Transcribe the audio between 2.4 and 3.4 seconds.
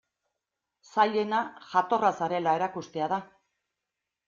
erakustea da.